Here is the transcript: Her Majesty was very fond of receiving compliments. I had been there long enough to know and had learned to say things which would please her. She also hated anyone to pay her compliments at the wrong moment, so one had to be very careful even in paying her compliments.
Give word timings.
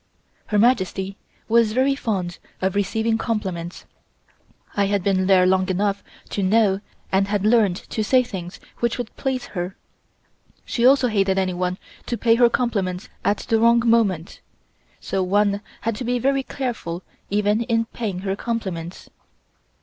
Her 0.47 0.57
Majesty 0.57 1.15
was 1.47 1.73
very 1.73 1.93
fond 1.93 2.39
of 2.59 2.73
receiving 2.73 3.19
compliments. 3.19 3.85
I 4.75 4.87
had 4.87 5.03
been 5.03 5.27
there 5.27 5.45
long 5.45 5.69
enough 5.69 6.03
to 6.29 6.41
know 6.41 6.81
and 7.11 7.27
had 7.27 7.45
learned 7.45 7.75
to 7.75 8.03
say 8.03 8.23
things 8.23 8.59
which 8.79 8.97
would 8.97 9.15
please 9.15 9.45
her. 9.53 9.77
She 10.65 10.87
also 10.87 11.07
hated 11.07 11.37
anyone 11.37 11.77
to 12.07 12.17
pay 12.17 12.33
her 12.33 12.49
compliments 12.49 13.09
at 13.23 13.45
the 13.47 13.59
wrong 13.59 13.83
moment, 13.87 14.41
so 14.99 15.21
one 15.21 15.61
had 15.81 15.95
to 15.97 16.03
be 16.03 16.17
very 16.17 16.41
careful 16.41 17.03
even 17.29 17.61
in 17.61 17.85
paying 17.85 18.21
her 18.21 18.35
compliments. 18.35 19.07